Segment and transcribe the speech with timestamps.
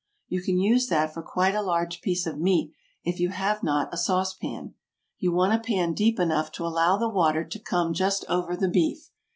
[0.29, 3.93] You can use that for quite a large piece of meat if you have not
[3.93, 4.73] a sauce pan.
[5.19, 8.67] You want a pan deep enough to allow the water to come just over the
[8.67, 9.11] beef.